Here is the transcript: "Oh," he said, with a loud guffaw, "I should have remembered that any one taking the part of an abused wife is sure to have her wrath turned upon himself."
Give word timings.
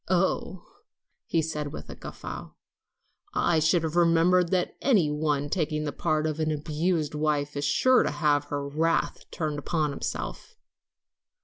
"Oh," 0.09 0.63
he 1.27 1.43
said, 1.43 1.71
with 1.71 1.87
a 1.87 1.91
loud 1.93 1.99
guffaw, 1.99 2.49
"I 3.35 3.59
should 3.59 3.83
have 3.83 3.95
remembered 3.95 4.49
that 4.49 4.75
any 4.81 5.11
one 5.11 5.47
taking 5.47 5.83
the 5.83 5.91
part 5.91 6.25
of 6.25 6.39
an 6.39 6.49
abused 6.49 7.13
wife 7.13 7.55
is 7.55 7.65
sure 7.65 8.01
to 8.01 8.09
have 8.09 8.45
her 8.45 8.67
wrath 8.67 9.25
turned 9.29 9.59
upon 9.59 9.91
himself." 9.91 10.55